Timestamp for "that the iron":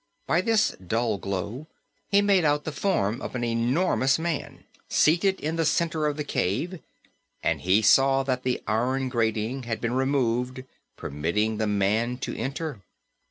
8.23-9.09